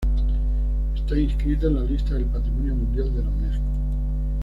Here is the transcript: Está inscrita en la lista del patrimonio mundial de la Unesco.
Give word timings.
Está 0.95 1.15
inscrita 1.15 1.67
en 1.67 1.75
la 1.75 1.83
lista 1.83 2.15
del 2.15 2.25
patrimonio 2.25 2.73
mundial 2.73 3.13
de 3.13 3.21
la 3.21 3.29
Unesco. 3.29 3.63